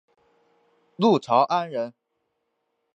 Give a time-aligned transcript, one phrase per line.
[0.95, 1.93] 陆朝安人。